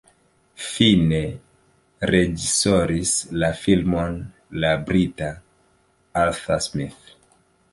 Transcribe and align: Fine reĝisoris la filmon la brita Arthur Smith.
Fine 0.67 1.17
reĝisoris 2.11 3.11
la 3.43 3.51
filmon 3.59 4.17
la 4.65 4.73
brita 4.89 5.31
Arthur 6.23 6.67
Smith. 6.69 7.17